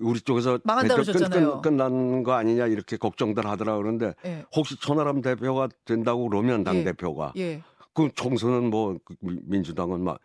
우리 0.01 0.21
쪽에서 0.21 0.59
대표 0.59 0.97
끝- 0.97 1.13
그러셨잖아요. 1.13 1.61
끝, 1.61 1.69
끝난 1.71 2.23
거 2.23 2.33
아니냐 2.33 2.67
이렇게 2.67 2.97
걱정들 2.97 3.47
하더라 3.47 3.77
그러는데 3.77 4.15
예. 4.25 4.45
혹시 4.57 4.77
천하람 4.81 5.21
대표가 5.21 5.69
된다고 5.85 6.29
그러면 6.29 6.65
당 6.65 6.77
예. 6.77 6.85
대표가 6.85 7.33
예. 7.37 7.63
그 7.93 8.09
총선은 8.15 8.71
뭐그 8.71 9.15
미- 9.21 9.41
민주당은 9.45 10.03
막 10.03 10.19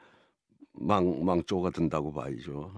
망 0.82 1.26
망조가 1.26 1.72
된다고 1.72 2.14
봐야죠. 2.14 2.72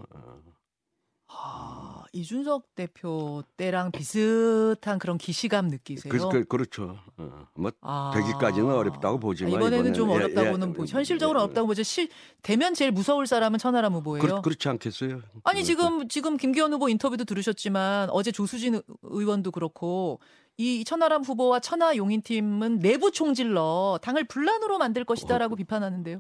어. 1.34 2.02
아, 2.04 2.04
이준석 2.14 2.76
대표 2.76 3.42
때랑 3.58 3.92
비슷한 3.92 5.00
그런 5.00 5.18
기시감 5.18 5.68
느끼세요? 5.70 6.12
그, 6.12 6.30
그, 6.30 6.44
그렇죠. 6.46 6.98
어. 7.18 7.48
뭐 7.56 7.72
아. 7.82 8.12
되기까지는 8.14 8.70
어렵다고 8.70 9.20
보지만 9.20 9.54
이번에는 9.54 9.94
좀 9.94 10.10
이번에는 10.10 10.30
예, 10.30 10.40
어렵다고는 10.42 10.70
예, 10.70 10.74
보죠. 10.74 10.96
현실적으로 10.98 11.40
예, 11.40 11.44
어렵다고 11.44 11.68
보죠. 11.68 11.84
실 11.84 12.10
되면 12.42 12.74
제일 12.74 12.92
무서울 12.92 13.28
사람은 13.28 13.60
천하람 13.60 13.94
후보예요. 13.94 14.22
그, 14.24 14.42
그렇지 14.42 14.68
않겠어요? 14.70 15.22
아니 15.44 15.62
그- 15.62 15.66
지금 15.66 16.08
지금 16.10 16.38
김기현 16.38 16.74
후보 16.74 16.90
인터뷰도 16.90 17.24
들으셨지만 17.24 18.10
어제 18.12 18.32
조수진 18.32 18.76
의- 18.76 18.84
의원도 19.04 19.52
그렇고 19.52 20.20
이 20.58 20.84
천하람 20.84 21.24
후보와 21.24 21.60
천하 21.62 21.96
용인팀은 21.96 22.80
내부 22.80 23.10
총질러 23.12 24.00
당을 24.04 24.26
분란으로 24.26 24.78
만들 24.78 25.04
어, 25.04 25.06
것이다라고 25.06 25.56
비판하는데요. 25.56 26.20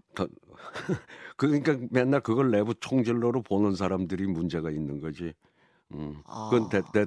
그러니까 1.38 1.77
맨날 1.89 2.22
그걸 2.22 2.51
내부 2.51 2.74
총질러로 2.75 3.41
보는 3.41 3.75
사람들이 3.75 4.27
문제가 4.27 4.70
있는 4.72 5.00
거지. 5.00 5.34
음. 5.94 6.22
그건 6.24 6.70
대, 6.70 6.82
대, 6.94 7.06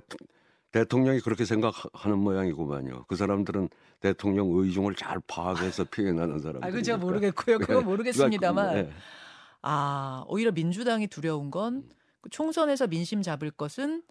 대통령이 0.73 1.21
그렇게 1.21 1.45
생각하는 1.45 2.19
모양이구만요. 2.19 3.05
그 3.07 3.17
사람들은 3.17 3.69
대통령 4.01 4.51
의중을 4.51 4.97
잘 4.97 5.21
파악해서 5.27 5.85
표현하는 5.85 6.41
사람들. 6.41 6.69
아, 6.69 6.71
그죠 6.73 6.99
모르겠고요. 6.99 7.59
그거 7.59 7.81
모르겠습니다만. 7.81 8.77
예. 8.77 8.91
아, 9.63 10.25
오히려 10.29 10.53
민주당이 10.53 11.07
두려운 11.07 11.51
건그 11.51 12.29
총선에서 12.31 12.87
민심 12.89 13.23
잡을 13.23 13.51
것은 13.51 14.03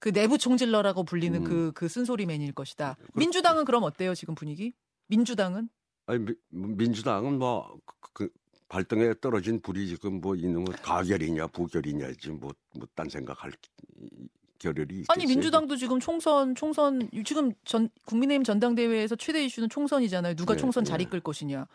그 0.00 0.12
내부 0.12 0.36
총질러라고 0.36 1.04
불리는 1.04 1.40
음. 1.40 1.44
그, 1.44 1.72
그 1.74 1.88
쓴소리 1.88 2.26
맨일 2.26 2.52
것이다. 2.52 2.96
민주당은 3.14 3.64
그럼 3.64 3.84
어때요, 3.84 4.14
지금 4.14 4.34
분위기? 4.34 4.74
민주당은? 5.06 5.68
아니 6.06 6.18
미- 6.18 6.34
민주당은 6.50 7.38
뭐그 7.38 8.01
발등에 8.76 9.12
떨어진 9.20 9.60
불이 9.60 9.86
지금 9.86 10.22
뭐 10.22 10.34
있는 10.34 10.64
건 10.64 10.74
가결이냐 10.76 11.48
부결이냐지 11.48 12.30
뭐뭐 12.30 12.54
딴 12.94 13.06
생각할 13.06 13.52
결혈이 14.58 14.94
있겠어요. 15.00 15.06
아니, 15.10 15.26
민주당도 15.26 15.76
지금 15.76 16.00
총선, 16.00 16.54
총선, 16.54 17.06
지금 17.26 17.52
전, 17.66 17.90
국민의힘 18.06 18.44
전당대회에서 18.44 19.16
최대 19.16 19.44
이슈는 19.44 19.68
총선이잖아요. 19.68 20.36
누가 20.36 20.54
네, 20.54 20.60
총선 20.60 20.84
잘 20.84 20.98
네. 20.98 21.04
이끌 21.04 21.20
것이냐. 21.20 21.66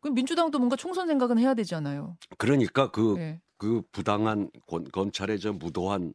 그럼 0.00 0.14
민주당도 0.14 0.58
뭔가 0.58 0.76
총선 0.76 1.06
생각은 1.06 1.38
해야 1.38 1.54
되잖아요. 1.54 2.18
그러니까 2.36 2.90
그 2.90 3.14
예. 3.16 3.40
그 3.56 3.80
부당한 3.90 4.50
권- 4.66 4.84
검찰의 4.90 5.40
저 5.40 5.54
무도한 5.54 6.12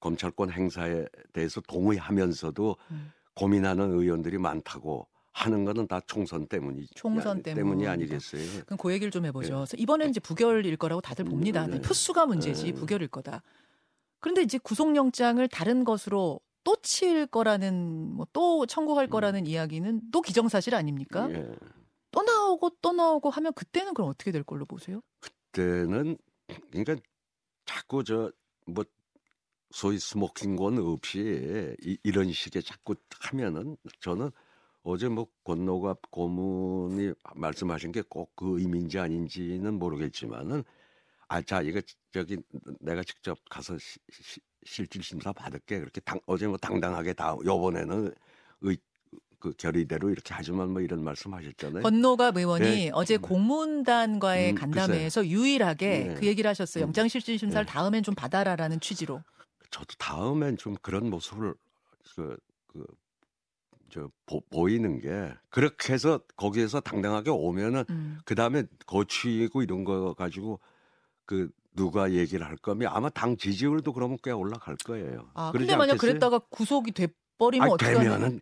검찰권 0.00 0.50
행사에 0.50 1.06
대해서 1.32 1.62
동의하면서도 1.62 2.76
음. 2.90 3.12
고민하는 3.34 3.92
의원들이 3.92 4.36
많다고 4.36 5.06
하는 5.32 5.64
거는 5.64 5.86
다 5.86 6.00
총선 6.06 6.46
때문이 6.46 6.86
총선 6.94 7.42
때문이 7.42 7.84
때문이다. 7.84 7.90
아니겠어요. 7.92 8.64
그럼 8.66 8.78
그 8.78 8.92
얘기를 8.92 9.10
좀 9.10 9.24
해보죠. 9.26 9.54
그래서 9.54 9.76
이번엔 9.76 10.10
이제 10.10 10.20
부결일 10.20 10.76
거라고 10.76 11.00
다들 11.00 11.24
봅니다. 11.24 11.66
네. 11.66 11.80
표수가 11.80 12.26
문제지 12.26 12.64
네. 12.64 12.72
부결일 12.72 13.08
거다. 13.08 13.42
그런데 14.18 14.42
이제 14.42 14.58
구속영장을 14.58 15.46
다른 15.48 15.84
것으로 15.84 16.40
또 16.64 16.76
칠 16.82 17.26
거라는 17.26 18.14
뭐 18.14 18.26
또 18.32 18.66
청구할 18.66 19.06
거라는 19.08 19.46
이야기는 19.46 20.10
또 20.12 20.20
기정사실 20.20 20.74
아닙니까? 20.74 21.26
음. 21.26 21.34
예. 21.36 21.56
또 22.10 22.22
나오고 22.22 22.70
또 22.82 22.92
나오고 22.92 23.30
하면 23.30 23.52
그때는 23.54 23.94
그럼 23.94 24.10
어떻게 24.10 24.30
될 24.32 24.42
걸로 24.42 24.66
보세요? 24.66 25.00
그때는 25.20 26.18
그러니까 26.70 26.96
자꾸 27.64 28.02
저뭐 28.04 28.84
소위 29.70 29.98
스모킹건 29.98 30.78
없이 30.78 31.74
이, 31.82 31.96
이런 32.02 32.30
식의 32.32 32.62
자꾸 32.62 32.94
하면은 33.20 33.76
저는 34.00 34.30
어제 34.82 35.08
뭐 35.08 35.26
권노갑 35.44 36.10
고문이 36.10 37.12
말씀하신 37.34 37.92
게 37.92 38.02
꼭 38.02 38.34
그 38.36 38.58
의미인지 38.60 38.98
아닌지는 38.98 39.74
모르겠지만은 39.78 40.64
아 41.28 41.42
자 41.42 41.62
이거 41.62 41.80
저기 42.12 42.38
내가 42.80 43.02
직접 43.04 43.38
가서 43.50 43.78
시, 43.78 43.98
시, 44.10 44.40
실질 44.64 45.02
심사 45.02 45.32
받을게 45.32 45.80
그렇게 45.80 46.00
당, 46.02 46.20
어제 46.26 46.46
뭐 46.48 46.56
당당하게 46.58 47.14
다 47.14 47.36
요번에는 47.44 48.14
의, 48.62 48.78
그 49.40 49.52
결의대로 49.54 50.10
이렇게 50.10 50.34
하지만 50.34 50.70
뭐 50.72 50.82
이런 50.82 51.04
말씀하셨잖아요. 51.04 51.88
권노갑 51.90 52.36
의원이 52.36 52.64
네. 52.86 52.90
어제 52.94 53.16
공문단과의 53.16 54.52
음, 54.52 54.54
간담회에서 54.54 55.26
유일하게 55.26 56.10
네. 56.10 56.14
그 56.14 56.26
얘기를 56.26 56.48
하셨어요. 56.48 56.84
음. 56.84 56.88
영장실질 56.88 57.38
심사를 57.38 57.64
네. 57.64 57.72
다음엔 57.72 58.02
좀 58.02 58.14
받아라라는 58.14 58.80
취지로. 58.80 59.24
저도 59.70 59.94
다음엔 59.98 60.56
좀 60.56 60.74
그런 60.82 61.10
모습을 61.10 61.54
그, 62.14 62.36
그 62.66 62.84
저 63.90 64.10
보, 64.26 64.68
이는게 64.68 65.32
그렇게 65.48 65.92
해서 65.92 66.20
거기에서 66.36 66.80
당당하게 66.80 67.30
오면은 67.30 67.84
음. 67.90 68.18
그 68.24 68.34
다음에 68.34 68.64
거취고 68.86 69.62
이런 69.62 69.84
거 69.84 70.14
가지고 70.14 70.60
그 71.26 71.50
누가 71.74 72.12
얘기를 72.12 72.46
할 72.46 72.56
거면 72.56 72.90
아마 72.92 73.08
당 73.10 73.36
지지율도 73.36 73.92
그러면 73.92 74.18
꽤 74.22 74.30
올라갈 74.30 74.76
거예요. 74.76 75.30
아, 75.34 75.52
근데 75.52 75.76
만약 75.76 75.92
않겠어요? 75.92 75.98
그랬다가 75.98 76.38
구속이 76.38 76.92
돼 76.92 77.08
버리면 77.38 77.64
아니, 77.64 77.74
어떡하냐? 77.74 77.98
되면은 78.00 78.40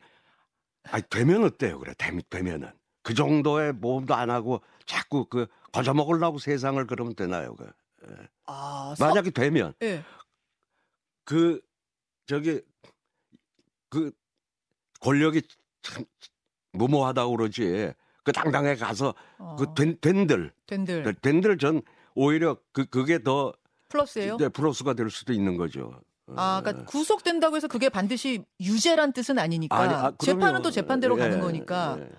아니 0.85 1.02
되면 1.11 1.45
어때요? 1.45 1.78
그래 1.78 1.93
되, 1.99 2.17
되면은 2.31 2.71
그 3.02 3.14
정도의 3.14 3.73
모험도 3.75 4.14
안 4.14 4.31
하고 4.31 4.61
자꾸 4.87 5.26
그 5.26 5.47
거저 5.73 5.95
먹으려고 5.95 6.38
세상을 6.38 6.85
그러면 6.87 7.14
되나요? 7.14 7.55
그 7.57 7.71
아, 8.47 8.95
서- 8.97 9.07
만약에 9.07 9.31
되면 9.31 9.75
예. 9.83 10.02
그 11.25 11.61
저기 12.26 12.61
그 13.90 14.12
권력이 15.00 15.43
참 15.83 16.05
무모하다고 16.73 17.37
그러지 17.37 17.93
그 18.25 18.33
당당에 18.33 18.75
가서 18.75 19.14
어, 19.38 19.57
그 19.59 19.73
된, 19.75 19.97
된들 20.00 20.52
된들 20.67 21.14
된들 21.23 21.59
전 21.59 21.83
오히려 22.14 22.57
그 22.73 22.85
그게 22.85 23.23
더 23.23 23.52
플러스예요? 23.88 24.37
네, 24.37 24.49
플러스가 24.49 24.95
될 24.95 25.11
수도 25.11 25.33
있는 25.33 25.57
거죠. 25.57 26.00
아, 26.37 26.61
그러니까 26.62 26.85
구속된다고 26.85 27.57
해서 27.57 27.69
그게 27.69 27.88
반드시 27.88 28.45
유죄란 28.61 29.12
뜻은 29.12 29.38
아니니까 29.38 29.78
아니, 29.78 29.95
아. 29.95 30.12
재판은 30.19 30.61
또 30.61 30.71
재판대로 30.71 31.17
예, 31.17 31.23
가는 31.23 31.40
거니까 31.40 31.97
예, 31.99 32.11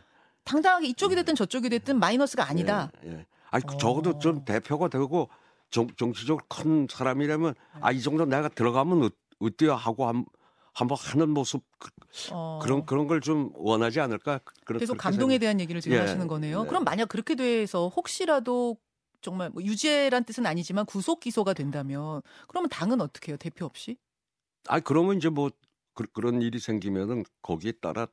당당하게 0.43 0.88
이쪽이 0.88 1.15
됐든 1.15 1.36
저쪽이 1.36 1.69
됐든 1.69 2.00
마이너스가 2.00 2.50
아니다. 2.50 2.91
예, 3.05 3.12
예. 3.12 3.25
아니 3.51 3.63
그 3.65 3.75
어. 3.75 3.77
적어도 3.77 4.17
좀 4.17 4.43
대표가 4.45 4.88
되고 4.88 5.29
정, 5.69 5.88
정치적으로 5.95 6.43
큰 6.50 6.88
사람이라면 6.89 7.53
네. 7.53 7.79
아이 7.81 8.01
정도 8.01 8.25
내가 8.25 8.50
들어가면 8.50 9.03
어, 9.03 9.09
어때요 9.39 9.75
하고 9.75 10.07
한, 10.07 10.25
한번 10.73 10.97
하는 10.99 11.29
모습 11.29 11.63
그, 11.79 11.89
어. 12.31 12.59
런 12.65 12.85
그런 12.85 13.07
걸 13.07 13.19
좀 13.21 13.51
원하지 13.55 13.99
않을까? 13.99 14.39
그런 14.65 14.79
계속 14.79 14.97
감동에 14.97 15.33
생각- 15.33 15.39
대한 15.39 15.59
얘기를 15.59 15.81
지금 15.81 15.97
예, 15.97 16.01
하시는 16.01 16.27
거네요. 16.27 16.63
네. 16.63 16.67
그럼 16.67 16.83
만약 16.83 17.07
그렇게 17.09 17.35
돼서 17.35 17.88
혹시라도 17.89 18.77
정말 19.21 19.49
뭐 19.49 19.61
유죄란 19.63 20.23
뜻은 20.23 20.45
아니지만 20.45 20.85
구속 20.85 21.19
기소가 21.19 21.53
된다면 21.53 22.21
그러면 22.47 22.69
당은 22.69 23.01
어떻게 23.01 23.31
해요? 23.31 23.38
대표 23.38 23.65
없이? 23.65 23.97
아 24.67 24.79
그러면 24.79 25.17
이제 25.17 25.29
뭐 25.29 25.49
그, 25.93 26.05
런 26.21 26.41
일이 26.41 26.59
생기면은 26.59 27.23
거기에 27.41 27.73
따라 27.73 28.07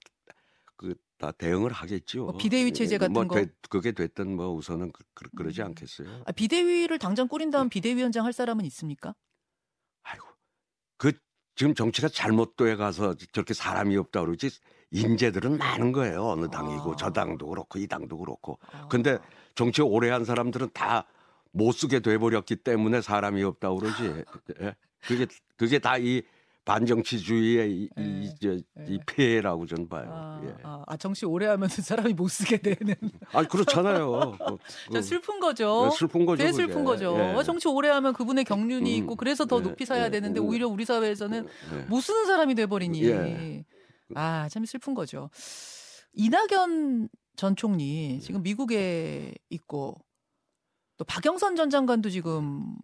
그 0.76 0.94
다 1.18 1.32
대응을 1.32 1.72
하겠죠. 1.72 2.24
뭐 2.24 2.36
비대위 2.36 2.74
체제 2.74 2.98
같은 2.98 3.14
뭐 3.14 3.26
거? 3.26 3.36
되- 3.36 3.50
그게 3.70 3.92
됐든 3.92 4.36
뭐 4.36 4.48
우선은 4.54 4.92
그, 4.92 5.02
그, 5.14 5.30
그러지 5.30 5.62
음. 5.62 5.68
않겠어요. 5.68 6.24
아, 6.26 6.30
비대위를 6.32 6.98
당장 6.98 7.26
꾸린 7.26 7.50
다음 7.50 7.70
비대위원장 7.70 8.26
할 8.26 8.34
사람은 8.34 8.66
있습니까? 8.66 9.14
지금 11.56 11.74
정치가 11.74 12.08
잘못돼 12.08 12.76
가서 12.76 13.14
저렇게 13.32 13.54
사람이 13.54 13.96
없다 13.96 14.20
그러지 14.20 14.50
인재들은 14.92 15.58
많은 15.58 15.90
거예요. 15.92 16.24
어느 16.28 16.48
당이고 16.48 16.92
아. 16.92 16.96
저 16.96 17.10
당도 17.10 17.48
그렇고 17.48 17.78
이 17.78 17.86
당도 17.86 18.18
그렇고. 18.18 18.58
아. 18.72 18.86
근데 18.88 19.18
정치 19.54 19.82
오래 19.82 20.10
한 20.10 20.24
사람들은 20.24 20.70
다 20.72 21.04
못 21.56 21.72
쓰게 21.72 22.00
돼 22.00 22.18
버렸기 22.18 22.56
때문에 22.56 23.00
사람이 23.00 23.42
없다 23.42 23.72
그러지. 23.72 24.24
예? 24.60 24.76
그게 25.00 25.26
그게 25.56 25.78
다 25.78 25.96
이 25.96 26.22
반정치주의의 26.66 27.70
이, 27.70 27.88
이, 27.96 28.24
예, 28.24 28.34
저, 28.42 28.50
예. 28.50 28.86
이 28.88 28.98
피해라고 29.06 29.66
저는 29.66 29.88
봐요. 29.88 30.10
아, 30.10 30.40
예. 30.44 30.54
아, 30.64 30.82
아, 30.84 30.96
정치 30.96 31.24
오래 31.24 31.46
하면 31.46 31.68
사람이 31.68 32.12
못 32.12 32.26
쓰게 32.26 32.58
되는. 32.58 32.94
아 33.32 33.44
그렇잖아요. 33.44 34.36
그, 34.36 34.58
자, 34.92 34.98
그, 34.98 35.02
슬픈 35.02 35.38
거죠. 35.38 35.90
슬픈 35.90 36.26
거죠. 36.26 36.38
되게 36.38 36.50
그게. 36.50 36.64
슬픈 36.64 36.84
거죠. 36.84 37.16
예. 37.18 37.42
정치 37.44 37.68
오래 37.68 37.88
하면 37.90 38.12
그분의 38.12 38.44
경륜이 38.44 38.98
음, 38.98 39.02
있고 39.04 39.14
그래서 39.14 39.46
더 39.46 39.58
예, 39.58 39.62
높이 39.62 39.86
사야 39.86 40.06
예, 40.06 40.10
되는데 40.10 40.40
음. 40.40 40.46
오히려 40.46 40.66
우리 40.66 40.84
사회에서는 40.84 41.46
예. 41.46 41.78
못 41.84 42.00
쓰는 42.00 42.26
사람이 42.26 42.56
돼버리니. 42.56 43.04
예. 43.04 43.64
아, 44.16 44.48
참 44.48 44.64
슬픈 44.64 44.94
거죠. 44.94 45.30
이낙연 46.14 47.08
전 47.36 47.54
총리 47.54 48.18
지금 48.20 48.42
미국에 48.42 49.32
있고 49.50 49.94
또 50.96 51.04
박영선 51.04 51.54
전 51.54 51.70
장관도 51.70 52.10
지금 52.10 52.74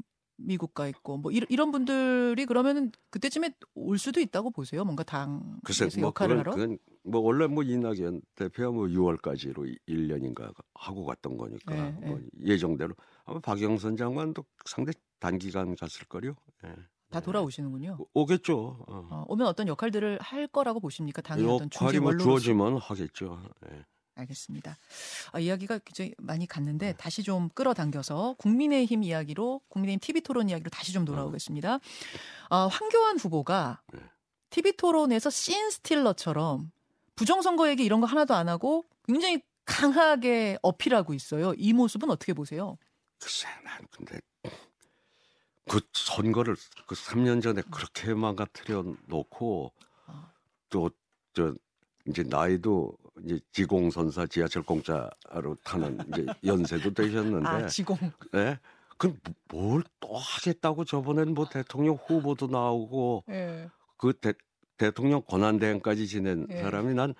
미국 0.45 0.75
가 0.75 0.87
있고 0.89 1.19
뭐 1.19 1.31
이런, 1.33 1.47
이런 1.51 1.71
분들이 1.73 2.45
그러면은 2.47 2.93
그때쯤에 3.11 3.55
올 3.75 3.99
수도 3.99 4.21
있다고 4.21 4.51
보세요. 4.51 4.85
뭔가 4.85 5.03
당에서 5.03 5.43
글쎄 5.65 5.89
뭐 5.99 6.09
역할을 6.09 6.39
하러. 6.39 6.53
그건 6.53 6.79
뭐 7.05 7.21
원래 7.21 7.47
뭐 7.47 7.63
이낙연 7.63 8.23
대표가 8.35 8.71
뭐 8.71 8.87
6월까지로 8.87 9.77
1년인가 9.89 10.53
하고 10.75 11.05
갔던 11.05 11.37
거니까 11.37 11.77
예, 11.77 11.91
뭐 12.07 12.21
예정대로 12.41 12.95
아마 13.25 13.41
박영선 13.41 13.97
장관도 13.97 14.45
상당히 14.65 14.95
단기간 15.19 15.75
갔을 15.77 16.07
거요. 16.07 16.35
예. 16.65 16.75
다 17.11 17.21
돌아오시는군요. 17.21 17.97
오- 17.99 18.23
오겠죠. 18.23 18.85
어. 18.89 19.09
어, 19.11 19.25
오면 19.29 19.47
어떤 19.47 19.69
역할들을 19.69 20.19
할 20.23 20.47
거라고 20.49 20.81
보십니까? 20.81 21.21
당의 21.23 21.45
어떤 21.47 21.69
중재 21.69 21.85
역할이 21.97 22.01
뭐 22.01 22.17
주어지면 22.17 22.79
하겠죠. 22.79 23.43
예. 23.71 23.85
알겠습니다. 24.23 24.77
아, 25.33 25.39
이야기가 25.39 25.79
굉장히 25.79 26.15
많이 26.19 26.47
갔는데 26.47 26.95
다시 26.99 27.23
좀 27.23 27.49
끌어당겨서 27.51 28.35
국민의힘 28.39 29.03
이야기로 29.03 29.61
국민의힘 29.69 30.01
TV 30.01 30.21
토론 30.23 30.49
이야기로 30.49 30.71
다시 30.71 30.93
좀 30.93 31.05
돌아오겠습니다. 31.05 31.79
아, 32.51 32.69
황교안 32.71 33.19
후보가 33.19 33.83
네. 33.93 34.01
TV 34.51 34.77
토론에서 34.77 35.31
씬 35.31 35.71
스틸러처럼 35.71 36.71
부정선거 37.15 37.69
얘기 37.69 37.85
이런 37.85 38.01
거 38.01 38.07
하나도 38.07 38.35
안 38.35 38.49
하고 38.49 38.85
굉장히 39.07 39.41
강하게 39.65 40.59
어필하고 40.63 41.15
있어요. 41.15 41.55
이 41.57 41.73
모습은 41.73 42.11
어떻게 42.11 42.33
보세요? 42.33 42.79
글쎄 43.19 43.49
난 43.65 43.87
근데 43.91 44.21
그 45.69 45.81
선거를 45.93 46.57
그 46.87 46.95
3년 46.95 47.43
전에 47.43 47.63
그렇게 47.71 48.15
망가뜨려 48.15 48.85
놓고 49.07 49.73
아. 50.07 50.33
또저 50.69 51.55
이제 52.09 52.25
나이도 52.25 52.97
이제 53.25 53.41
지공선사 53.53 54.27
지하철 54.27 54.63
공짜로 54.63 55.57
타는 55.65 55.99
이제 56.09 56.27
연세도 56.45 56.95
되셨는데 56.95 57.49
아, 57.49 57.67
지공. 57.67 57.97
예? 58.35 58.59
그뭘 58.99 59.83
또 60.01 60.17
하겠다고 60.17 60.85
저번에는 60.85 61.35
뭐 61.35 61.49
대통령 61.49 61.97
후보도 62.07 62.47
나오고 62.47 63.25
예. 63.31 63.69
그 63.97 64.13
대, 64.13 64.33
대통령 64.77 65.23
권한대행까지 65.23 66.07
지낸 66.07 66.47
예. 66.51 66.61
사람이 66.61 66.95
난 66.95 67.15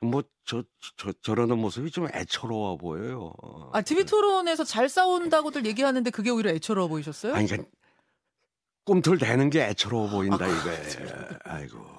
뭐저 0.00 0.62
저 0.96 1.12
저러는 1.22 1.58
모습이 1.58 1.90
좀 1.90 2.06
애처로워 2.12 2.76
보여요. 2.76 3.32
아, 3.72 3.82
TV 3.82 4.04
토론에서 4.04 4.64
잘 4.64 4.88
싸운다고들 4.88 5.66
얘기하는데 5.66 6.10
그게 6.10 6.30
오히려 6.30 6.50
애처로워 6.50 6.88
보이셨어요? 6.88 7.34
아니 7.34 7.46
그러니까 7.48 7.70
꿈틀 8.84 9.18
대는 9.18 9.50
게 9.50 9.64
애처로워 9.66 10.08
보인다 10.08 10.44
아, 10.44 10.48
이거예요. 10.48 11.38
아이고 11.44 11.78
뭐 11.78 11.97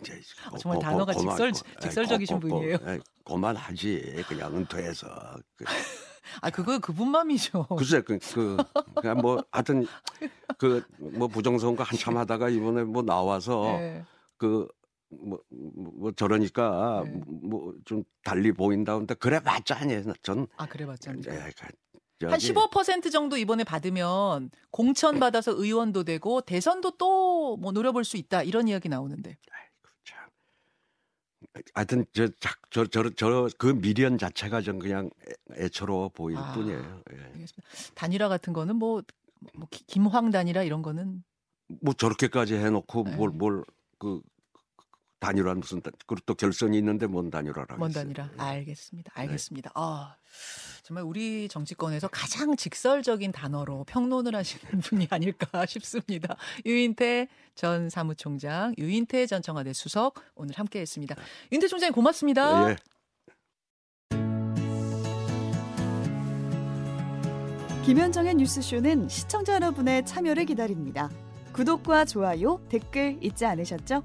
이제 0.00 0.20
아, 0.44 0.56
정말 0.58 0.62
고- 0.62 0.70
고- 0.74 0.78
단어가 0.80 1.12
고만- 1.12 1.36
직설- 1.36 1.52
고- 1.52 1.80
직설적이신 1.80 2.40
고- 2.40 2.40
고- 2.40 2.48
고- 2.48 2.60
분이에요. 2.60 2.78
에이, 2.86 3.00
그만하지 3.24 4.24
그냥 4.28 4.56
은퇴해서 4.56 5.08
그, 5.56 5.64
아, 6.42 6.50
그거 6.50 6.78
그분 6.78 7.08
맘이죠. 7.10 7.66
글쎄 7.76 8.00
그, 8.02 8.18
그 8.34 8.56
그냥 8.96 9.18
뭐 9.18 9.42
하여튼 9.50 9.86
그 10.58 10.82
뭐 10.98 11.28
부정선거 11.28 11.82
한참 11.82 12.16
하다가 12.16 12.48
이번에 12.48 12.84
뭐 12.84 13.02
나와서 13.02 13.64
예. 13.80 14.04
그 14.36 14.66
뭐, 15.10 15.38
뭐, 15.48 15.92
뭐 15.94 16.12
저러니까 16.12 17.02
네. 17.06 17.20
뭐좀 17.26 18.04
달리 18.24 18.52
보인다 18.52 18.96
근데 18.98 19.14
그래 19.14 19.40
봤자 19.40 19.76
아니에요 19.78 20.02
전 20.22 20.46
아, 20.58 20.66
그래 20.66 20.84
봤자. 20.86 21.12
이제 21.12 21.30
그한15% 22.20 23.10
정도 23.12 23.36
이번에 23.36 23.62
받으면 23.64 24.50
공천 24.70 25.18
받아서 25.20 25.52
의원도 25.52 26.04
되고 26.04 26.40
대선도 26.40 26.92
또 26.98 27.28
뭐 27.60 27.72
노려볼 27.72 28.04
수 28.04 28.16
있다 28.18 28.42
이런 28.42 28.68
이야기 28.68 28.88
나오는데. 28.90 29.38
참. 31.66 31.72
하여튼 31.74 32.04
저 32.12 32.28
저 32.70 32.86
저 32.86 33.10
저 33.14 33.48
그 33.58 33.66
미련 33.80 34.18
자체가 34.18 34.60
전 34.62 34.78
그냥 34.78 35.10
애- 35.56 35.64
애처로워 35.64 36.08
보일 36.10 36.36
아. 36.38 36.52
뿐이에요. 36.52 37.02
예. 37.12 37.16
알겠습니다. 37.16 37.62
단일화 37.94 38.28
같은 38.28 38.52
거는 38.52 38.76
뭐, 38.76 39.02
뭐 39.54 39.68
기- 39.70 39.84
김황 39.86 40.30
단일화 40.30 40.62
이런 40.62 40.82
거는 40.82 41.22
뭐 41.82 41.92
저렇게까지 41.94 42.54
해놓고 42.54 43.04
네. 43.04 43.16
뭘뭘 43.16 43.64
그 43.98 44.20
단일화 45.20 45.54
무슨 45.54 45.80
단- 45.82 45.92
그리고 46.06 46.22
또 46.26 46.34
결선이 46.34 46.78
있는데 46.78 47.06
뭔 47.06 47.30
단일화라. 47.30 47.76
먼 47.78 47.90
단일화. 47.92 48.30
알겠습니다. 48.36 49.12
알겠습니다. 49.14 49.70
아, 49.74 50.14
정말 50.84 51.02
우리 51.04 51.48
정치권에서 51.48 52.08
가장 52.08 52.54
직설적인 52.56 53.32
단어로 53.32 53.84
평론을 53.84 54.34
하시는 54.36 54.62
분이 54.80 55.08
아닐까 55.10 55.66
싶습니다. 55.66 56.36
유인태 56.64 57.26
전 57.56 57.90
사무총장, 57.90 58.74
유인태 58.78 59.26
전 59.26 59.42
청와대 59.42 59.72
수석 59.72 60.14
오늘 60.36 60.54
함께했습니다. 60.56 61.16
유인태 61.52 61.66
총장님 61.66 61.94
고맙습니다. 61.94 62.70
예. 62.70 62.76
김현정의 67.84 68.34
뉴스쇼는 68.34 69.08
시청자 69.08 69.54
여러분의 69.54 70.04
참여를 70.04 70.44
기다립니다. 70.44 71.10
구독과 71.54 72.04
좋아요, 72.04 72.60
댓글 72.68 73.18
잊지 73.22 73.46
않으셨죠? 73.46 74.04